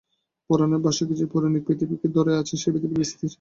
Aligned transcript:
পুরাণের 0.49 0.81
বাসুকী 0.85 1.13
যে 1.15 1.25
পৌরাণিক 1.31 1.63
পৃথিবীকে 1.67 2.07
ধরে 2.17 2.31
আছে 2.35 2.53
সে 2.57 2.69
পৃথিবী 2.73 2.95
স্থির। 3.03 3.29